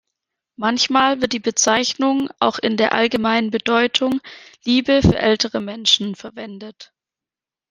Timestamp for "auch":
2.39-2.57